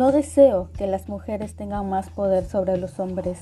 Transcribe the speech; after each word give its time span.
No 0.00 0.12
deseo 0.12 0.70
que 0.78 0.86
las 0.86 1.10
mujeres 1.10 1.56
tengan 1.56 1.90
más 1.90 2.08
poder 2.08 2.46
sobre 2.46 2.78
los 2.78 2.98
hombres, 2.98 3.38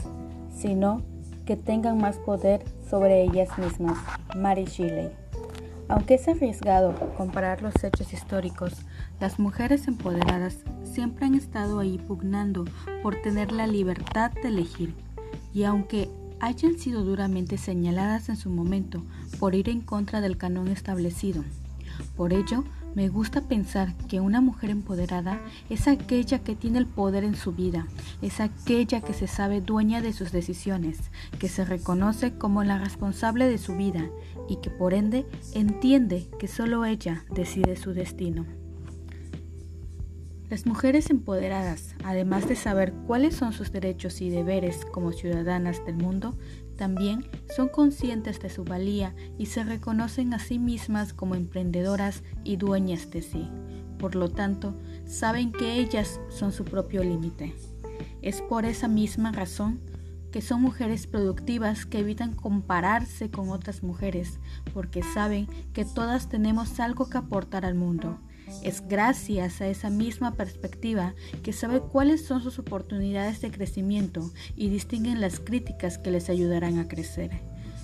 sino 0.53 1.03
que 1.47 1.57
tengan 1.57 1.99
más 1.99 2.17
poder 2.17 2.65
sobre 2.91 3.23
ellas 3.23 3.57
mismas. 3.59 3.97
Mary 4.35 4.65
Shelley. 4.65 5.09
Aunque 5.87 6.15
es 6.15 6.27
arriesgado 6.27 6.97
comparar 7.17 7.63
los 7.63 7.75
hechos 7.85 8.13
históricos, 8.13 8.73
las 9.21 9.39
mujeres 9.39 9.87
empoderadas 9.87 10.57
siempre 10.83 11.27
han 11.27 11.37
estado 11.37 11.79
ahí 11.79 11.97
pugnando 11.97 12.65
por 13.05 13.15
tener 13.23 13.53
la 13.53 13.69
libertad 13.69 14.33
de 14.33 14.49
elegir. 14.49 14.97
Y 15.55 15.63
aunque 15.63 16.11
hayan 16.41 16.77
sido 16.77 17.05
duramente 17.05 17.57
señaladas 17.57 18.31
en 18.31 18.37
su 18.37 18.51
momento 18.51 19.05
por 19.39 19.55
ir 19.55 19.69
en 19.69 19.81
contra 19.81 20.21
del 20.21 20.37
canon 20.37 20.67
establecido, 20.67 21.45
por 22.17 22.33
ello 22.33 22.65
me 22.99 23.09
gusta 23.09 23.43
pensar 23.43 23.95
que 24.09 24.19
una 24.19 24.41
mujer 24.41 24.71
empoderada 24.71 25.41
es 25.71 25.87
aquella 25.87 26.41
que 26.41 26.57
tiene 26.57 26.81
el 26.81 26.87
poder 26.87 27.23
en 27.23 27.37
su 27.37 27.53
vida, 27.53 27.87
es 28.23 28.41
aquella 28.41 29.03
que 29.03 29.13
se 29.13 29.29
sabe 29.29 29.61
dueña 29.61 30.01
de 30.01 30.13
sus 30.13 30.33
decisiones, 30.33 30.99
que 31.39 31.49
se 31.49 31.65
reconoce 31.65 32.37
como 32.37 32.65
la 32.65 32.77
responsable 32.77 33.49
de 33.49 33.59
su 33.59 33.77
vida 33.77 34.11
y 34.49 34.57
que 34.57 34.71
por 34.71 34.95
ende 34.95 35.27
entiende 35.55 36.29
que 36.41 36.49
solo 36.49 36.85
ella 36.85 37.25
decide 37.33 37.77
su 37.77 37.93
destino. 37.93 38.47
Las 40.51 40.67
mujeres 40.67 41.09
empoderadas, 41.09 41.95
además 42.03 42.49
de 42.49 42.57
saber 42.57 42.93
cuáles 43.07 43.37
son 43.37 43.53
sus 43.53 43.71
derechos 43.71 44.21
y 44.21 44.29
deberes 44.29 44.85
como 44.87 45.13
ciudadanas 45.13 45.87
del 45.87 45.95
mundo, 45.95 46.37
también 46.79 47.27
son 47.55 47.69
conscientes 47.69 48.41
de 48.41 48.49
su 48.49 48.65
valía 48.65 49.15
y 49.37 49.47
se 49.47 49.65
reconocen 49.65 50.33
a 50.33 50.39
sí 50.39 50.59
mismas 50.59 51.13
como 51.13 51.35
emprendedoras 51.35 52.23
y 52.45 52.57
dueñas 52.57 53.11
de 53.11 53.21
sí. 53.21 53.51
Por 53.99 54.15
lo 54.15 54.31
tanto, 54.31 54.75
saben 55.05 55.53
que 55.53 55.75
ellas 55.75 56.21
son 56.31 56.53
su 56.53 56.65
propio 56.65 57.03
límite. 57.05 57.55
Es 58.23 58.41
por 58.41 58.65
esa 58.65 58.89
misma 58.89 59.33
razón 59.33 59.81
que 60.31 60.41
son 60.41 60.63
mujeres 60.63 61.07
productivas 61.07 61.85
que 61.85 61.99
evitan 61.99 62.35
compararse 62.35 63.31
con 63.31 63.51
otras 63.51 63.83
mujeres, 63.83 64.39
porque 64.73 65.03
saben 65.03 65.49
que 65.73 65.85
todas 65.85 66.29
tenemos 66.29 66.81
algo 66.81 67.09
que 67.11 67.19
aportar 67.19 67.65
al 67.65 67.75
mundo 67.75 68.19
es 68.63 68.87
gracias 68.87 69.61
a 69.61 69.69
esa 69.69 69.91
misma 69.91 70.35
perspectiva 70.35 71.15
que 71.43 71.53
sabe 71.53 71.81
cuáles 71.81 72.25
son 72.25 72.43
sus 72.43 72.59
oportunidades 72.59 73.41
de 73.41 73.51
crecimiento 73.51 74.31
y 74.57 74.69
distinguen 74.69 75.21
las 75.21 75.41
críticas 75.41 75.99
que 75.99 76.11
les 76.11 76.29
ayudarán 76.31 76.79
a 76.79 76.89
crecer. 76.89 77.31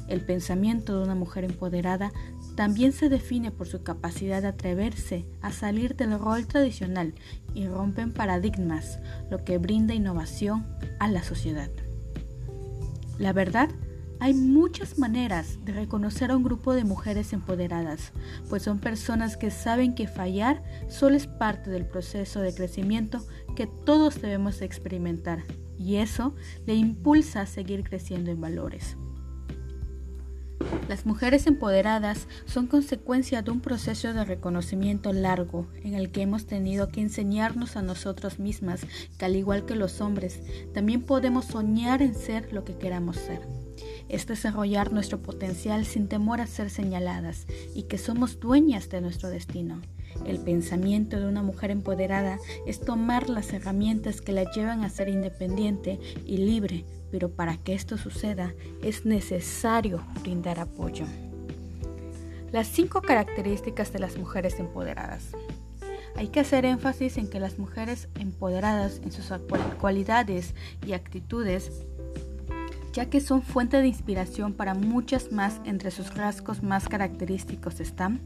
El 0.09 0.21
pensamiento 0.21 0.99
de 0.99 1.05
una 1.05 1.15
mujer 1.15 1.45
empoderada 1.45 2.13
también 2.57 2.93
se 2.93 3.09
define 3.09 3.51
por 3.51 3.67
su 3.67 3.83
capacidad 3.83 4.43
de 4.43 4.49
atreverse 4.49 5.27
a 5.41 5.51
salir 5.51 5.97
del 5.97 6.19
rol 6.19 6.47
tradicional 6.47 7.15
y 7.55 7.67
rompen 7.67 8.13
paradigmas, 8.13 8.99
lo 9.31 9.45
que 9.45 9.59
brinda 9.59 9.95
innovación 9.95 10.67
a 11.01 11.09
la 11.09 11.23
sociedad. 11.23 11.71
La 13.19 13.33
verdad 13.33 13.71
hay 14.25 14.33
muchas 14.33 14.99
maneras 14.99 15.59
de 15.67 15.75
reconocer 15.75 16.31
a 16.31 16.37
un 16.39 16.43
grupo 16.43 16.73
de 16.73 16.85
mujeres 16.85 17.35
empoderadas, 17.35 18.13
pues 18.49 18.63
son 18.63 18.79
personas 18.79 19.37
que 19.37 19.51
saben 19.51 19.95
que 19.95 20.07
fallar 20.09 20.63
solo 20.89 21.15
es 21.15 21.27
parte 21.27 21.69
del 21.69 21.85
proceso 21.85 22.41
de 22.41 22.55
crecimiento 22.55 23.23
que 23.55 23.67
todos 23.67 24.23
debemos 24.23 24.63
experimentar 24.63 25.45
y 25.79 25.97
eso 25.97 26.35
le 26.65 26.75
impulsa 26.75 27.43
a 27.43 27.47
seguir 27.47 27.85
creciendo 27.85 28.31
en 28.31 28.41
valores. 28.41 28.97
Las 30.89 31.05
mujeres 31.05 31.47
empoderadas 31.47 32.27
son 32.47 32.67
consecuencia 32.67 33.43
de 33.43 33.51
un 33.51 33.61
proceso 33.61 34.15
de 34.15 34.25
reconocimiento 34.25 35.13
largo 35.13 35.67
en 35.83 35.93
el 35.93 36.11
que 36.11 36.23
hemos 36.23 36.47
tenido 36.47 36.89
que 36.89 37.03
enseñarnos 37.03 37.77
a 37.77 37.83
nosotros 37.83 38.39
mismas 38.39 38.87
que 39.19 39.27
al 39.27 39.37
igual 39.37 39.67
que 39.67 39.77
los 39.77 40.01
hombres, 40.01 40.41
también 40.73 41.03
podemos 41.03 41.45
soñar 41.45 42.01
en 42.01 42.15
ser 42.15 42.55
lo 42.55 42.65
que 42.65 42.79
queramos 42.79 43.17
ser 43.17 43.43
es 44.09 44.27
desarrollar 44.27 44.93
nuestro 44.93 45.23
potencial 45.23 45.85
sin 45.85 46.09
temor 46.09 46.41
a 46.41 46.47
ser 46.47 46.71
señaladas 46.71 47.47
y 47.75 47.85
que 47.85 47.99
somos 47.99 48.41
dueñas 48.41 48.89
de 48.89 49.01
nuestro 49.01 49.31
destino. 49.31 49.81
El 50.27 50.39
pensamiento 50.39 51.19
de 51.19 51.27
una 51.27 51.43
mujer 51.43 51.71
empoderada 51.71 52.39
es 52.67 52.81
tomar 52.81 53.29
las 53.29 53.53
herramientas 53.53 54.21
que 54.21 54.33
la 54.33 54.51
llevan 54.53 54.85
a 54.85 54.91
ser 54.91 55.09
independiente 55.09 55.99
y 56.25 56.39
libre, 56.39 56.85
pero 57.11 57.31
para 57.31 57.57
que 57.57 57.75
esto 57.75 57.99
suceda 57.99 58.55
es 58.83 59.05
necesario 59.05 60.05
brindar 60.23 60.61
apoyo. 60.61 61.07
Las 62.53 62.69
cinco 62.69 63.03
características 63.03 63.93
de 63.93 63.99
las 63.99 64.17
mujeres 64.17 64.61
empoderadas. 64.61 65.33
Hay 66.17 66.29
que 66.29 66.39
hacer 66.39 66.65
énfasis 66.65 67.19
en 67.19 67.29
que 67.29 67.41
las 67.41 67.59
mujeres 67.59 68.09
empoderadas 68.15 69.01
en 69.03 69.11
sus 69.11 69.33
cualidades 69.81 70.55
y 70.87 70.93
actitudes 70.93 71.85
ya 72.95 73.11
que 73.11 73.21
son 73.21 73.43
fuente 73.43 73.77
de 73.83 73.89
inspiración 73.89 74.55
para 74.55 74.75
muchas 74.75 75.33
más. 75.33 75.61
Entre 75.65 75.91
sus 75.91 76.15
rasgos 76.15 76.63
más 76.63 76.89
característicos 76.89 77.81
están 77.81 78.21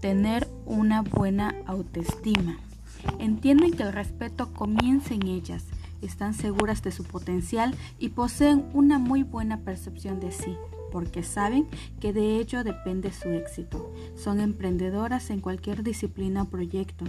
tener 0.00 0.48
una 0.66 1.02
buena 1.02 1.54
autoestima. 1.66 2.58
Entienden 3.18 3.72
que 3.72 3.84
el 3.84 3.92
respeto 3.92 4.52
comienza 4.52 5.14
en 5.14 5.26
ellas, 5.26 5.64
están 6.02 6.34
seguras 6.34 6.82
de 6.82 6.90
su 6.90 7.04
potencial 7.04 7.74
y 7.98 8.10
poseen 8.10 8.64
una 8.72 8.98
muy 8.98 9.22
buena 9.22 9.60
percepción 9.60 10.20
de 10.20 10.32
sí, 10.32 10.56
porque 10.90 11.22
saben 11.22 11.66
que 12.00 12.12
de 12.12 12.38
ello 12.38 12.64
depende 12.64 13.12
su 13.12 13.30
éxito. 13.30 13.92
Son 14.14 14.40
emprendedoras 14.40 15.30
en 15.30 15.40
cualquier 15.40 15.82
disciplina 15.82 16.42
o 16.42 16.46
proyecto. 16.46 17.04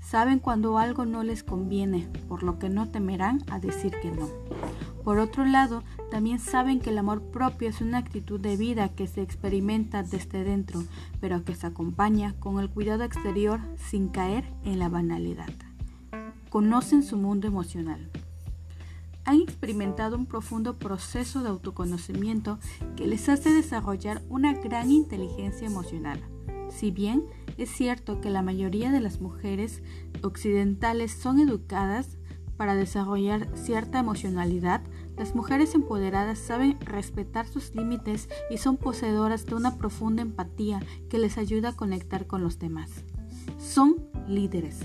Saben 0.00 0.38
cuando 0.38 0.78
algo 0.78 1.04
no 1.04 1.24
les 1.24 1.42
conviene, 1.42 2.08
por 2.28 2.44
lo 2.44 2.60
que 2.60 2.68
no 2.68 2.88
temerán 2.88 3.42
a 3.50 3.58
decir 3.58 3.92
que 4.00 4.12
no. 4.12 4.28
Por 5.02 5.18
otro 5.18 5.44
lado, 5.44 5.82
también 6.10 6.38
saben 6.38 6.80
que 6.80 6.90
el 6.90 6.98
amor 6.98 7.22
propio 7.22 7.68
es 7.68 7.80
una 7.80 7.98
actitud 7.98 8.40
de 8.40 8.56
vida 8.56 8.88
que 8.90 9.06
se 9.06 9.22
experimenta 9.22 10.02
desde 10.02 10.44
dentro, 10.44 10.82
pero 11.20 11.44
que 11.44 11.54
se 11.54 11.66
acompaña 11.66 12.34
con 12.38 12.60
el 12.60 12.70
cuidado 12.70 13.04
exterior 13.04 13.60
sin 13.76 14.08
caer 14.08 14.44
en 14.64 14.78
la 14.78 14.88
banalidad. 14.88 15.50
Conocen 16.48 17.02
su 17.02 17.16
mundo 17.16 17.46
emocional. 17.48 18.08
Han 19.24 19.40
experimentado 19.40 20.16
un 20.16 20.26
profundo 20.26 20.78
proceso 20.78 21.42
de 21.42 21.48
autoconocimiento 21.48 22.60
que 22.94 23.08
les 23.08 23.28
hace 23.28 23.52
desarrollar 23.52 24.22
una 24.28 24.54
gran 24.54 24.90
inteligencia 24.92 25.66
emocional. 25.66 26.20
Si 26.68 26.92
bien 26.92 27.24
es 27.58 27.70
cierto 27.70 28.20
que 28.20 28.30
la 28.30 28.42
mayoría 28.42 28.92
de 28.92 29.00
las 29.00 29.20
mujeres 29.20 29.82
occidentales 30.22 31.12
son 31.12 31.40
educadas 31.40 32.18
para 32.56 32.74
desarrollar 32.74 33.48
cierta 33.54 33.98
emocionalidad, 33.98 34.82
las 35.16 35.34
mujeres 35.34 35.74
empoderadas 35.74 36.38
saben 36.38 36.78
respetar 36.80 37.46
sus 37.46 37.74
límites 37.74 38.28
y 38.50 38.58
son 38.58 38.76
poseedoras 38.76 39.46
de 39.46 39.54
una 39.54 39.76
profunda 39.76 40.22
empatía 40.22 40.80
que 41.08 41.18
les 41.18 41.38
ayuda 41.38 41.70
a 41.70 41.76
conectar 41.76 42.26
con 42.26 42.42
los 42.42 42.58
demás. 42.58 42.90
Son 43.58 43.96
líderes. 44.28 44.80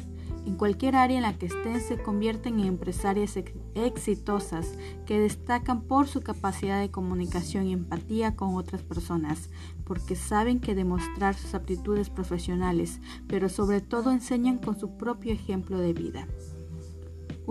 En 0.45 0.55
cualquier 0.55 0.95
área 0.95 1.17
en 1.17 1.23
la 1.23 1.37
que 1.37 1.45
estén 1.45 1.79
se 1.81 2.01
convierten 2.01 2.59
en 2.59 2.65
empresarias 2.65 3.37
exitosas 3.75 4.75
que 5.05 5.19
destacan 5.19 5.81
por 5.81 6.07
su 6.07 6.21
capacidad 6.21 6.79
de 6.79 6.89
comunicación 6.89 7.67
y 7.67 7.73
empatía 7.73 8.35
con 8.35 8.55
otras 8.55 8.81
personas, 8.81 9.49
porque 9.83 10.15
saben 10.15 10.59
que 10.59 10.73
demostrar 10.73 11.35
sus 11.35 11.53
aptitudes 11.53 12.09
profesionales, 12.09 13.01
pero 13.27 13.49
sobre 13.49 13.81
todo 13.81 14.11
enseñan 14.11 14.57
con 14.57 14.79
su 14.79 14.97
propio 14.97 15.31
ejemplo 15.31 15.77
de 15.77 15.93
vida. 15.93 16.27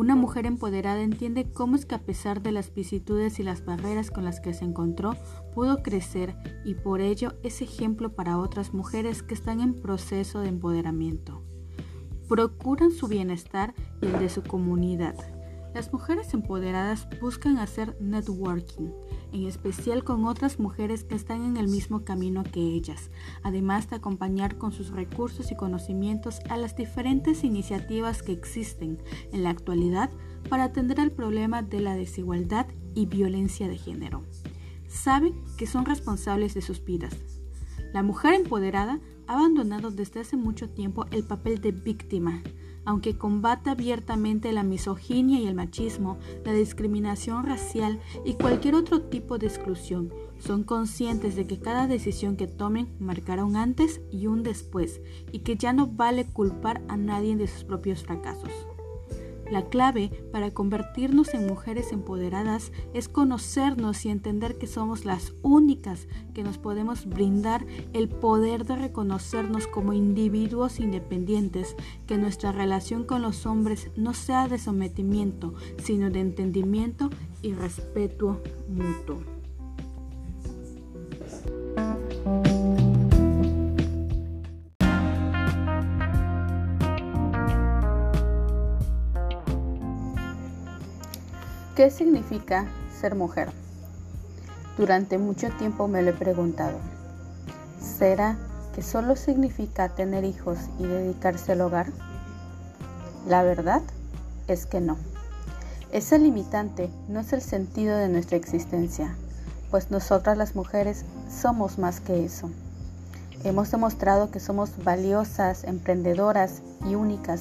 Una 0.01 0.17
mujer 0.17 0.47
empoderada 0.47 1.03
entiende 1.03 1.53
cómo 1.53 1.77
es 1.77 1.85
que 1.85 1.95
a 1.95 1.99
pesar 1.99 2.41
de 2.41 2.53
las 2.53 2.73
vicisitudes 2.73 3.39
y 3.39 3.43
las 3.43 3.67
barreras 3.67 4.11
con 4.11 4.25
las 4.25 4.41
que 4.41 4.55
se 4.55 4.65
encontró, 4.65 5.15
pudo 5.55 5.83
crecer 5.83 6.35
y 6.65 6.73
por 6.73 7.03
ello 7.03 7.35
es 7.43 7.61
ejemplo 7.61 8.15
para 8.15 8.39
otras 8.39 8.73
mujeres 8.73 9.23
que 9.23 9.35
están 9.35 9.61
en 9.61 9.75
proceso 9.75 10.41
de 10.41 10.49
empoderamiento. 10.49 11.43
Procuran 12.31 12.93
su 12.93 13.09
bienestar 13.09 13.75
y 14.01 14.07
el 14.07 14.19
de 14.19 14.31
su 14.31 14.43
comunidad. 14.43 15.17
Las 15.75 15.93
mujeres 15.93 16.35
empoderadas 16.35 17.07
buscan 17.21 17.59
hacer 17.59 17.97
networking, 18.01 18.91
en 19.33 19.47
especial 19.47 20.03
con 20.03 20.25
otras 20.25 20.59
mujeres 20.59 21.05
que 21.05 21.15
están 21.15 21.45
en 21.45 21.57
el 21.57 21.69
mismo 21.69 22.05
camino 22.05 22.43
que 22.43 22.61
ellas, 22.61 23.11
además 23.45 23.89
de 23.89 23.97
acompañar 23.97 24.59
con 24.59 24.73
sus 24.73 24.91
recursos 24.91 25.53
y 25.53 25.57
conocimientos 25.57 26.41
a 26.49 26.57
las 26.57 26.75
diferentes 26.75 27.45
iniciativas 27.45 28.25
que 28.25 28.33
existen 28.33 28.99
en 29.33 29.45
la 29.45 29.51
actualidad 29.51 30.11
para 30.49 30.65
atender 30.65 30.99
al 30.99 31.13
problema 31.13 31.63
de 31.63 31.81
la 31.81 31.95
desigualdad 31.95 32.67
y 32.97 33.07
violencia 33.07 33.69
de 33.69 33.79
género. 33.79 34.25
Saben 34.89 35.41
que 35.57 35.69
son 35.69 35.87
responsables 35.87 36.55
de 36.55 36.63
sus 36.63 36.85
vidas. 36.85 37.15
La 37.93 38.03
mujer 38.03 38.35
empoderada 38.35 38.99
ha 39.29 39.35
abandonado 39.35 39.93
desde 39.93 40.19
hace 40.19 40.37
mucho 40.37 40.69
tiempo 40.69 41.07
el 41.13 41.23
papel 41.23 41.61
de 41.61 41.71
víctima, 41.71 42.43
aunque 42.85 43.17
combate 43.17 43.71
abiertamente 43.71 44.53
la 44.53 44.63
misoginia 44.63 45.41
y 45.41 45.47
el 45.47 45.55
machismo, 45.55 46.19
la 46.45 46.53
discriminación 46.53 47.45
racial 47.45 48.01
y 48.25 48.35
cualquier 48.35 48.75
otro 48.75 49.03
tipo 49.03 49.39
de 49.39 49.47
exclusión, 49.47 50.13
son 50.39 50.65
conscientes 50.65 51.37
de 51.37 51.47
que 51.47 51.59
cada 51.59 51.87
decisión 51.87 52.37
que 52.37 52.47
tomen 52.47 52.89
marcará 52.99 53.45
un 53.45 53.57
antes 53.57 54.01
y 54.11 54.27
un 54.27 54.43
después 54.43 55.01
y 55.33 55.41
que 55.41 55.57
ya 55.57 55.73
no 55.73 55.87
vale 55.87 56.27
culpar 56.27 56.83
a 56.89 56.97
nadie 56.97 57.37
de 57.37 57.47
sus 57.47 57.65
propios 57.65 58.03
fracasos. 58.03 58.51
La 59.51 59.69
clave 59.69 60.11
para 60.31 60.53
convertirnos 60.53 61.35
en 61.35 61.47
mujeres 61.47 61.91
empoderadas 61.93 62.71
es 62.95 63.09
conocernos 63.09 64.05
y 64.07 64.11
entender 64.11 64.59
que 64.59 64.69
somos 64.69 65.05
las 65.05 65.35
únicas 65.43 66.07
que 66.35 66.45
nos 66.45 66.57
podemos 66.57 67.07
brindar 67.07 67.67
el 67.93 68.09
poder 68.09 68.65
de 68.65 68.77
reconocernos 68.77 69.67
como 69.67 69.93
individuos 69.93 70.79
independientes, 70.79 71.75
que 72.07 72.17
nuestra 72.17 72.53
relación 72.53 73.05
con 73.05 73.23
los 73.23 73.45
hombres 73.45 73.91
no 73.97 74.15
sea 74.15 74.47
de 74.47 74.59
sometimiento, 74.59 75.55
sino 75.83 76.11
de 76.11 76.21
entendimiento 76.21 77.11
y 77.43 77.53
respeto 77.55 78.41
mutuo. 78.69 79.40
¿Qué 91.81 91.91
significa 91.91 92.67
ser 93.01 93.15
mujer? 93.15 93.49
Durante 94.77 95.17
mucho 95.17 95.49
tiempo 95.53 95.89
me 95.89 96.03
lo 96.03 96.11
he 96.11 96.13
preguntado. 96.13 96.77
¿Será 97.81 98.37
que 98.75 98.83
solo 98.83 99.17
significa 99.17 99.89
tener 99.89 100.25
hijos 100.25 100.59
y 100.79 100.83
dedicarse 100.83 101.53
al 101.53 101.63
hogar? 101.63 101.87
La 103.27 103.43
verdad 103.43 103.81
es 104.47 104.67
que 104.67 104.83
no. 104.83 104.99
Ese 105.91 106.19
limitante 106.19 106.91
no 107.09 107.21
es 107.21 107.33
el 107.33 107.41
sentido 107.41 107.97
de 107.97 108.11
nuestra 108.11 108.37
existencia, 108.37 109.17
pues 109.71 109.91
nosotras 109.91 110.37
las 110.37 110.55
mujeres 110.55 111.07
somos 111.31 111.79
más 111.79 112.01
que 112.01 112.27
eso. 112.27 112.51
Hemos 113.43 113.71
demostrado 113.71 114.31
que 114.31 114.39
somos 114.39 114.85
valiosas, 114.85 115.65
emprendedoras 115.65 116.61
y 116.87 116.95
únicas 116.95 117.41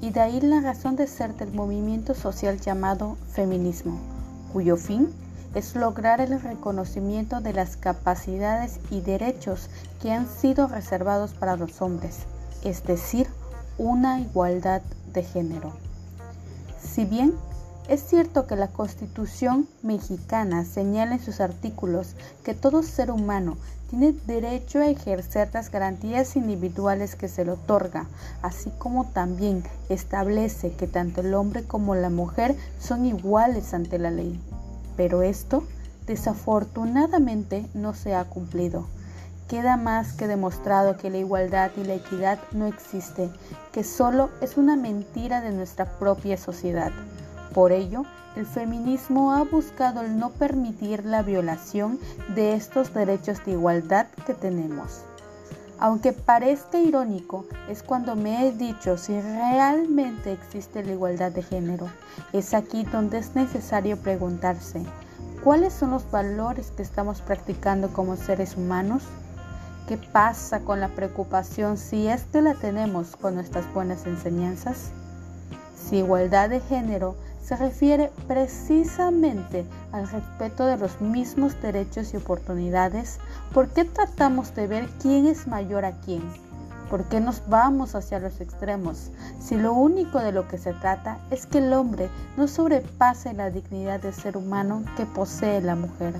y 0.00 0.10
de 0.10 0.20
ahí 0.20 0.40
la 0.40 0.60
razón 0.60 0.96
de 0.96 1.06
ser 1.06 1.34
del 1.34 1.52
movimiento 1.52 2.14
social 2.14 2.60
llamado 2.60 3.18
feminismo, 3.32 3.98
cuyo 4.52 4.76
fin 4.76 5.12
es 5.54 5.74
lograr 5.76 6.22
el 6.22 6.40
reconocimiento 6.40 7.40
de 7.40 7.52
las 7.52 7.76
capacidades 7.76 8.80
y 8.90 9.02
derechos 9.02 9.68
que 10.00 10.12
han 10.12 10.26
sido 10.26 10.66
reservados 10.66 11.34
para 11.34 11.56
los 11.56 11.82
hombres, 11.82 12.20
es 12.64 12.82
decir, 12.84 13.28
una 13.76 14.20
igualdad 14.20 14.80
de 15.12 15.22
género. 15.22 15.72
Si 16.82 17.04
bien 17.04 17.34
es 17.88 18.02
cierto 18.02 18.46
que 18.46 18.56
la 18.56 18.68
Constitución 18.68 19.68
mexicana 19.82 20.64
señala 20.64 21.16
en 21.16 21.22
sus 21.22 21.40
artículos 21.40 22.16
que 22.42 22.54
todo 22.54 22.82
ser 22.82 23.10
humano 23.10 23.58
tiene 23.90 24.12
derecho 24.26 24.80
a 24.80 24.86
ejercer 24.86 25.50
las 25.52 25.70
garantías 25.70 26.34
individuales 26.36 27.14
que 27.14 27.28
se 27.28 27.44
le 27.44 27.52
otorga, 27.52 28.06
así 28.40 28.70
como 28.78 29.04
también 29.04 29.62
establece 29.90 30.72
que 30.72 30.86
tanto 30.86 31.20
el 31.20 31.34
hombre 31.34 31.64
como 31.64 31.94
la 31.94 32.08
mujer 32.08 32.56
son 32.78 33.04
iguales 33.04 33.74
ante 33.74 33.98
la 33.98 34.10
ley. 34.10 34.40
Pero 34.96 35.22
esto 35.22 35.64
desafortunadamente 36.06 37.66
no 37.74 37.92
se 37.92 38.14
ha 38.14 38.24
cumplido. 38.24 38.86
Queda 39.48 39.76
más 39.76 40.14
que 40.14 40.26
demostrado 40.26 40.96
que 40.96 41.10
la 41.10 41.18
igualdad 41.18 41.70
y 41.76 41.84
la 41.84 41.94
equidad 41.94 42.38
no 42.52 42.66
existe, 42.66 43.28
que 43.72 43.84
solo 43.84 44.30
es 44.40 44.56
una 44.56 44.74
mentira 44.74 45.42
de 45.42 45.52
nuestra 45.52 45.98
propia 45.98 46.38
sociedad. 46.38 46.92
Por 47.54 47.70
ello, 47.70 48.02
el 48.34 48.46
feminismo 48.46 49.32
ha 49.32 49.44
buscado 49.44 50.00
el 50.00 50.18
no 50.18 50.30
permitir 50.30 51.04
la 51.04 51.22
violación 51.22 52.00
de 52.34 52.54
estos 52.54 52.92
derechos 52.92 53.44
de 53.44 53.52
igualdad 53.52 54.08
que 54.26 54.34
tenemos. 54.34 55.02
Aunque 55.78 56.12
parezca 56.12 56.78
irónico, 56.78 57.44
es 57.68 57.84
cuando 57.84 58.16
me 58.16 58.46
he 58.48 58.52
dicho 58.52 58.98
si 58.98 59.20
realmente 59.20 60.32
existe 60.32 60.82
la 60.82 60.92
igualdad 60.92 61.30
de 61.30 61.42
género. 61.42 61.88
Es 62.32 62.54
aquí 62.54 62.84
donde 62.84 63.18
es 63.18 63.36
necesario 63.36 63.98
preguntarse, 63.98 64.82
¿cuáles 65.44 65.72
son 65.72 65.92
los 65.92 66.10
valores 66.10 66.72
que 66.72 66.82
estamos 66.82 67.20
practicando 67.20 67.92
como 67.92 68.16
seres 68.16 68.56
humanos? 68.56 69.04
¿Qué 69.86 69.96
pasa 69.96 70.60
con 70.60 70.80
la 70.80 70.88
preocupación 70.88 71.76
si 71.76 72.08
es 72.08 72.24
que 72.24 72.42
la 72.42 72.54
tenemos 72.54 73.14
con 73.14 73.36
nuestras 73.36 73.72
buenas 73.72 74.06
enseñanzas? 74.06 74.90
Si 75.76 75.98
igualdad 75.98 76.48
de 76.50 76.60
género 76.60 77.14
se 77.44 77.56
refiere 77.56 78.10
precisamente 78.26 79.66
al 79.92 80.08
respeto 80.08 80.64
de 80.64 80.78
los 80.78 81.00
mismos 81.00 81.60
derechos 81.60 82.14
y 82.14 82.16
oportunidades, 82.16 83.18
¿por 83.52 83.68
qué 83.68 83.84
tratamos 83.84 84.54
de 84.54 84.66
ver 84.66 84.88
quién 85.00 85.26
es 85.26 85.46
mayor 85.46 85.84
a 85.84 85.92
quién? 86.00 86.22
¿Por 86.88 87.04
qué 87.04 87.20
nos 87.20 87.46
vamos 87.48 87.94
hacia 87.94 88.18
los 88.18 88.40
extremos 88.40 89.10
si 89.40 89.56
lo 89.56 89.72
único 89.72 90.20
de 90.20 90.32
lo 90.32 90.48
que 90.48 90.58
se 90.58 90.72
trata 90.72 91.18
es 91.30 91.46
que 91.46 91.58
el 91.58 91.72
hombre 91.72 92.08
no 92.36 92.48
sobrepase 92.48 93.34
la 93.34 93.50
dignidad 93.50 94.00
de 94.00 94.12
ser 94.12 94.36
humano 94.36 94.82
que 94.96 95.04
posee 95.04 95.60
la 95.60 95.76
mujer? 95.76 96.14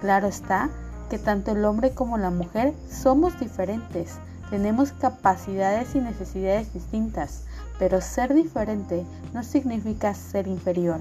Claro 0.00 0.26
está 0.26 0.68
que 1.10 1.18
tanto 1.18 1.52
el 1.52 1.64
hombre 1.64 1.92
como 1.92 2.18
la 2.18 2.30
mujer 2.30 2.72
somos 2.88 3.38
diferentes, 3.38 4.18
tenemos 4.48 4.92
capacidades 4.92 5.94
y 5.94 6.00
necesidades 6.00 6.72
distintas, 6.72 7.44
pero 7.80 8.02
ser 8.02 8.34
diferente 8.34 9.06
no 9.32 9.42
significa 9.42 10.12
ser 10.12 10.46
inferior. 10.46 11.00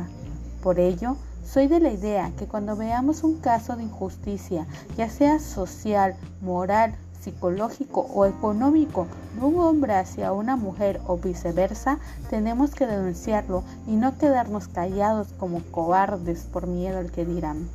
Por 0.63 0.79
ello, 0.79 1.17
soy 1.45 1.67
de 1.67 1.81
la 1.81 1.91
idea 1.91 2.31
que 2.39 2.47
cuando 2.47 2.77
veamos 2.77 3.25
un 3.25 3.37
caso 3.39 3.75
de 3.75 3.83
injusticia, 3.83 4.65
ya 4.95 5.09
sea 5.09 5.39
social, 5.39 6.15
moral, 6.39 6.95
psicológico 7.19 8.07
o 8.13 8.25
económico 8.25 9.07
de 9.35 9.45
un 9.45 9.59
hombre 9.59 9.93
hacia 9.95 10.31
una 10.31 10.55
mujer 10.55 11.01
o 11.05 11.17
viceversa, 11.17 11.99
tenemos 12.29 12.71
que 12.71 12.87
denunciarlo 12.87 13.63
y 13.85 13.97
no 13.97 14.17
quedarnos 14.17 14.69
callados 14.69 15.33
como 15.37 15.61
cobardes 15.71 16.43
por 16.43 16.65
miedo 16.65 16.97
al 16.97 17.11
que 17.11 17.25
dirán. 17.25 17.67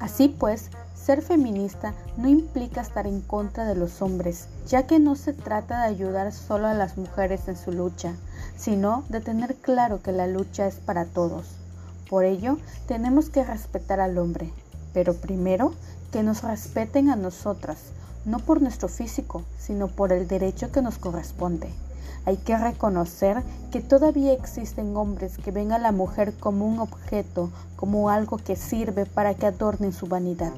Así 0.00 0.28
pues, 0.28 0.70
ser 1.08 1.22
feminista 1.22 1.94
no 2.18 2.28
implica 2.28 2.82
estar 2.82 3.06
en 3.06 3.22
contra 3.22 3.64
de 3.64 3.74
los 3.74 4.02
hombres, 4.02 4.46
ya 4.66 4.82
que 4.82 4.98
no 4.98 5.16
se 5.16 5.32
trata 5.32 5.80
de 5.80 5.88
ayudar 5.88 6.34
solo 6.34 6.66
a 6.66 6.74
las 6.74 6.98
mujeres 6.98 7.48
en 7.48 7.56
su 7.56 7.72
lucha, 7.72 8.12
sino 8.58 9.04
de 9.08 9.22
tener 9.22 9.54
claro 9.54 10.02
que 10.02 10.12
la 10.12 10.26
lucha 10.26 10.66
es 10.66 10.74
para 10.74 11.06
todos. 11.06 11.46
Por 12.10 12.24
ello, 12.24 12.58
tenemos 12.86 13.30
que 13.30 13.42
respetar 13.42 14.00
al 14.00 14.18
hombre, 14.18 14.52
pero 14.92 15.14
primero 15.14 15.72
que 16.12 16.22
nos 16.22 16.42
respeten 16.42 17.08
a 17.08 17.16
nosotras, 17.16 17.78
no 18.26 18.38
por 18.38 18.60
nuestro 18.60 18.90
físico, 18.90 19.44
sino 19.58 19.88
por 19.88 20.12
el 20.12 20.28
derecho 20.28 20.70
que 20.70 20.82
nos 20.82 20.98
corresponde. 20.98 21.70
Hay 22.26 22.36
que 22.36 22.58
reconocer 22.58 23.42
que 23.72 23.80
todavía 23.80 24.34
existen 24.34 24.94
hombres 24.94 25.38
que 25.38 25.52
ven 25.52 25.72
a 25.72 25.78
la 25.78 25.90
mujer 25.92 26.34
como 26.38 26.66
un 26.66 26.80
objeto, 26.80 27.48
como 27.76 28.10
algo 28.10 28.36
que 28.36 28.56
sirve 28.56 29.06
para 29.06 29.32
que 29.32 29.46
adornen 29.46 29.94
su 29.94 30.06
vanidad. 30.06 30.52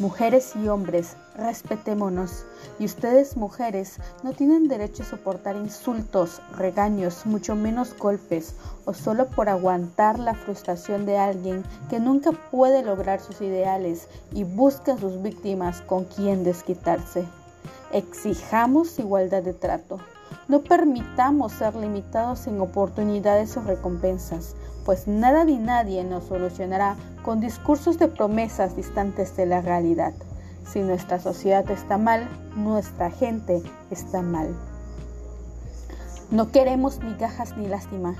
Mujeres 0.00 0.56
y 0.56 0.66
hombres, 0.66 1.16
respetémonos. 1.36 2.44
Y 2.80 2.84
ustedes, 2.84 3.36
mujeres, 3.36 4.00
no 4.24 4.32
tienen 4.32 4.66
derecho 4.66 5.04
a 5.04 5.06
soportar 5.06 5.54
insultos, 5.54 6.42
regaños, 6.56 7.24
mucho 7.26 7.54
menos 7.54 7.96
golpes, 7.96 8.56
o 8.86 8.92
solo 8.92 9.28
por 9.28 9.48
aguantar 9.48 10.18
la 10.18 10.34
frustración 10.34 11.06
de 11.06 11.18
alguien 11.18 11.62
que 11.88 12.00
nunca 12.00 12.32
puede 12.32 12.82
lograr 12.82 13.20
sus 13.20 13.40
ideales 13.40 14.08
y 14.32 14.42
busca 14.42 14.94
a 14.94 14.98
sus 14.98 15.22
víctimas 15.22 15.80
con 15.82 16.06
quien 16.06 16.42
desquitarse. 16.42 17.24
Exijamos 17.92 18.98
igualdad 18.98 19.44
de 19.44 19.54
trato. 19.54 20.00
No 20.48 20.62
permitamos 20.62 21.52
ser 21.52 21.76
limitados 21.76 22.48
en 22.48 22.60
oportunidades 22.60 23.56
o 23.56 23.62
recompensas 23.62 24.56
pues 24.84 25.08
nada 25.08 25.44
ni 25.44 25.58
nadie 25.58 26.04
nos 26.04 26.24
solucionará 26.24 26.96
con 27.22 27.40
discursos 27.40 27.98
de 27.98 28.08
promesas 28.08 28.76
distantes 28.76 29.36
de 29.36 29.46
la 29.46 29.60
realidad. 29.60 30.12
Si 30.70 30.80
nuestra 30.80 31.18
sociedad 31.18 31.68
está 31.70 31.98
mal, 31.98 32.28
nuestra 32.56 33.10
gente 33.10 33.62
está 33.90 34.22
mal. 34.22 34.54
No 36.30 36.50
queremos 36.50 37.00
ni 37.00 37.14
gajas 37.14 37.56
ni 37.56 37.66
lástima. 37.66 38.14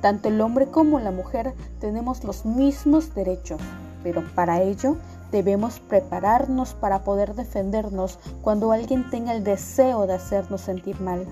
Tanto 0.00 0.28
el 0.28 0.40
hombre 0.40 0.66
como 0.66 0.98
la 1.00 1.12
mujer 1.12 1.54
tenemos 1.80 2.24
los 2.24 2.44
mismos 2.44 3.14
derechos, 3.14 3.60
pero 4.02 4.24
para 4.34 4.62
ello 4.62 4.96
debemos 5.30 5.80
prepararnos 5.80 6.74
para 6.74 7.04
poder 7.04 7.34
defendernos 7.34 8.18
cuando 8.42 8.72
alguien 8.72 9.08
tenga 9.10 9.32
el 9.32 9.44
deseo 9.44 10.06
de 10.06 10.14
hacernos 10.14 10.62
sentir 10.62 11.00
mal. 11.00 11.26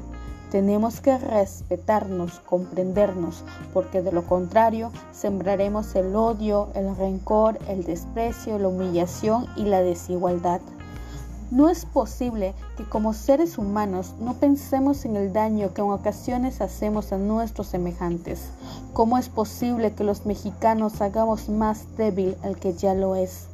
Tenemos 0.51 1.01
que 1.01 1.17
respetarnos, 1.17 2.41
comprendernos, 2.41 3.45
porque 3.73 4.03
de 4.03 4.11
lo 4.11 4.25
contrario 4.25 4.91
sembraremos 5.13 5.95
el 5.95 6.17
odio, 6.17 6.71
el 6.75 6.97
rencor, 6.97 7.59
el 7.69 7.85
desprecio, 7.85 8.59
la 8.59 8.67
humillación 8.67 9.47
y 9.57 9.67
la 9.67 9.81
desigualdad. 9.81 10.61
No 11.53 11.69
es 11.69 11.85
posible 11.85 12.55
que 12.77 12.85
como 12.85 13.13
seres 13.13 13.59
humanos 13.59 14.15
no 14.21 14.35
pensemos 14.35 15.05
en 15.05 15.17
el 15.17 15.33
daño 15.33 15.73
que 15.73 15.83
en 15.83 15.91
ocasiones 15.91 16.61
hacemos 16.61 17.13
a 17.13 17.19
nuestros 17.19 17.69
semejantes. 17.69 18.51
¿Cómo 18.93 19.19
es 19.19 19.29
posible 19.29 19.93
que 19.93 20.05
los 20.05 20.27
mexicanos 20.27 21.01
hagamos 21.01 21.49
más 21.49 21.97
débil 21.97 22.37
al 22.43 22.57
que 22.57 22.75
ya 22.75 22.95
lo 22.95 23.15
es? 23.15 23.50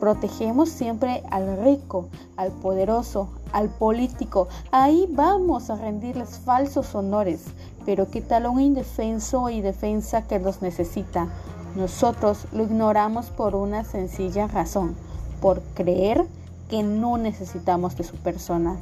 Protegemos 0.00 0.68
siempre 0.68 1.22
al 1.30 1.56
rico, 1.56 2.08
al 2.36 2.52
poderoso, 2.52 3.30
al 3.52 3.70
político. 3.70 4.48
Ahí 4.70 5.08
vamos 5.10 5.70
a 5.70 5.76
rendirles 5.76 6.38
falsos 6.38 6.94
honores. 6.94 7.44
Pero 7.86 8.10
¿qué 8.10 8.20
tal 8.20 8.46
un 8.46 8.60
indefenso 8.60 9.48
y 9.48 9.62
defensa 9.62 10.22
que 10.22 10.38
los 10.38 10.60
necesita? 10.60 11.28
Nosotros 11.76 12.46
lo 12.52 12.64
ignoramos 12.64 13.30
por 13.30 13.54
una 13.54 13.84
sencilla 13.84 14.48
razón, 14.48 14.96
por 15.40 15.62
creer 15.74 16.26
que 16.68 16.82
no 16.82 17.16
necesitamos 17.16 17.96
de 17.96 18.04
su 18.04 18.16
persona. 18.16 18.76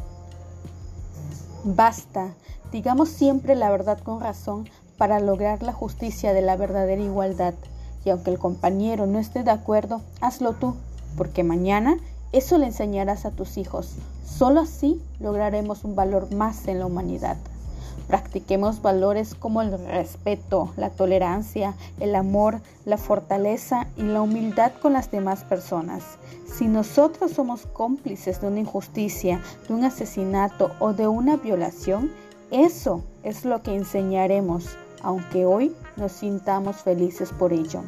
Basta, 1.65 2.35
digamos 2.73 3.09
siempre 3.09 3.55
la 3.55 3.71
verdad 3.71 3.99
con 4.01 4.21
razón 4.21 4.69
para 4.99 5.21
lograr 5.21 5.63
la 5.63 5.73
justicia 5.73 6.33
de 6.33 6.43
la 6.43 6.57
verdadera 6.57 7.03
igualdad. 7.03 7.55
Y 8.05 8.11
aunque 8.11 8.31
el 8.31 8.39
compañero 8.39 9.07
no 9.07 9.19
esté 9.19 9.45
de 9.45 9.51
acuerdo, 9.51 10.03
hazlo 10.21 10.53
tú 10.55 10.75
porque 11.17 11.45
mañana 11.45 11.97
eso 12.33 12.59
le 12.59 12.67
enseñarás 12.67 13.27
a 13.27 13.31
tus 13.31 13.57
hijos. 13.59 13.95
Solo 14.25 14.61
así 14.61 15.01
lograremos 15.21 15.85
un 15.85 15.95
valor 15.95 16.35
más 16.35 16.67
en 16.67 16.81
la 16.81 16.87
humanidad. 16.87 17.37
Practiquemos 18.09 18.83
valores 18.83 19.35
como 19.35 19.63
el 19.63 19.71
respeto, 19.87 20.73
la 20.77 20.91
tolerancia, 20.91 21.75
el 22.01 22.15
amor, 22.15 22.61
la 22.85 22.99
fortaleza 22.99 23.87
y 23.97 24.03
la 24.03 24.21
humildad 24.21 24.73
con 24.83 24.93
las 24.93 25.11
demás 25.11 25.45
personas. 25.45 26.03
Si 26.45 26.67
nosotros 26.67 27.33
somos 27.33 27.67
cómplices 27.67 28.41
de 28.41 28.49
una 28.49 28.61
injusticia, 28.61 29.41
de 29.69 29.75
un 29.75 29.85
asesinato 29.85 30.73
o 30.81 30.93
de 30.93 31.09
una 31.09 31.37
violación, 31.37 32.13
eso 32.51 33.03
es 33.23 33.45
lo 33.45 33.63
que 33.63 33.75
enseñaremos, 33.75 34.77
aunque 35.03 35.47
hoy 35.47 35.75
nos 35.97 36.13
sintamos 36.13 36.77
felices 36.77 37.33
por 37.33 37.53
ello. 37.53 37.83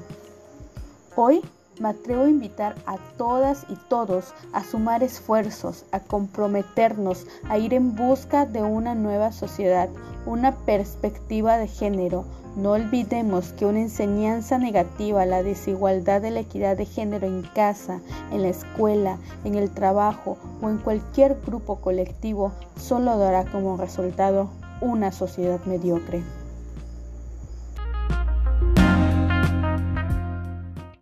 Hoy 1.15 1.43
me 1.81 1.91
atrevo 1.91 2.25
a 2.25 2.31
invitar 2.31 2.75
a 2.87 2.97
todas 3.17 3.67
y 3.69 3.77
todos 3.89 4.35
a 4.53 4.65
sumar 4.65 5.03
esfuerzos, 5.03 5.85
a 5.93 6.01
comprometernos, 6.01 7.27
a 7.49 7.59
ir 7.59 7.75
en 7.75 7.95
busca 7.95 8.47
de 8.47 8.63
una 8.63 8.95
nueva 8.95 9.33
sociedad, 9.33 9.89
una 10.25 10.55
perspectiva 10.65 11.59
de 11.59 11.69
género. 11.69 12.25
No 12.57 12.73
olvidemos 12.73 13.53
que 13.53 13.67
una 13.67 13.81
enseñanza 13.81 14.57
negativa, 14.57 15.27
la 15.27 15.43
desigualdad 15.43 16.23
de 16.23 16.31
la 16.31 16.41
equidad 16.41 16.77
de 16.77 16.87
género 16.87 17.27
en 17.27 17.43
casa, 17.43 18.01
en 18.33 18.43
la 18.43 18.49
escuela, 18.49 19.19
en 19.45 19.57
el 19.57 19.71
trabajo 19.71 20.39
o 20.63 20.71
en 20.71 20.79
cualquier 20.79 21.39
grupo 21.45 21.77
colectivo, 21.77 22.53
solo 22.77 23.19
dará 23.19 23.45
como 23.45 23.77
resultado 23.77 24.49
una 24.81 25.13
sociedad 25.13 25.63
mediocre. 25.67 26.23